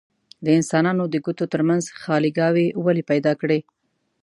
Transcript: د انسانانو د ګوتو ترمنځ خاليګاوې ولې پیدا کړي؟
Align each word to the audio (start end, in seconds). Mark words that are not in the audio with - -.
د 0.45 0.47
انسانانو 0.59 1.03
د 1.09 1.15
ګوتو 1.25 1.45
ترمنځ 1.53 1.83
خاليګاوې 2.03 2.67
ولې 2.85 3.03
پیدا 3.11 3.31
کړي؟ 3.41 3.59